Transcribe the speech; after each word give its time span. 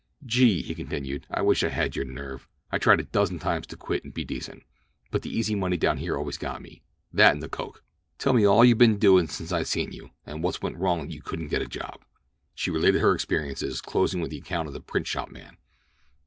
"Gee!" 0.25 0.63
he 0.63 0.73
continued, 0.73 1.27
"I 1.29 1.43
wish 1.43 1.61
I 1.63 1.69
had 1.69 1.95
your 1.95 2.05
nerve. 2.05 2.47
I 2.71 2.79
tried 2.79 2.99
a 3.01 3.03
dozen 3.03 3.37
times 3.37 3.67
to 3.67 3.77
quit 3.77 4.03
and 4.03 4.11
be 4.11 4.25
decent. 4.25 4.63
But 5.11 5.21
the 5.21 5.29
easy 5.29 5.53
money 5.53 5.77
down 5.77 5.97
here 5.99 6.17
always 6.17 6.39
got 6.39 6.59
me—that 6.63 7.33
and 7.33 7.39
the 7.43 7.47
coke. 7.47 7.83
Tell 8.17 8.33
me 8.33 8.43
all 8.43 8.65
you 8.65 8.75
been 8.75 8.97
doin' 8.97 9.27
since 9.27 9.51
I 9.51 9.61
seen 9.61 9.91
you, 9.91 10.09
and 10.25 10.41
what's 10.41 10.59
went 10.59 10.77
wrong 10.77 11.01
that 11.01 11.13
you 11.13 11.21
couldn't 11.21 11.49
get 11.49 11.61
a 11.61 11.67
job." 11.67 12.03
She 12.55 12.71
related 12.71 13.01
her 13.01 13.13
experiences; 13.13 13.79
closing 13.79 14.21
with 14.21 14.31
an 14.31 14.39
account 14.39 14.67
of 14.67 14.73
the 14.73 14.81
print 14.81 15.05
shop 15.05 15.29
man. 15.29 15.57